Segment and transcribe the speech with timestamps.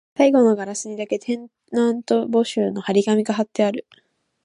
[0.17, 1.39] 最後のガラスにだけ、テ
[1.71, 3.85] ナント募集の張り紙が張ってある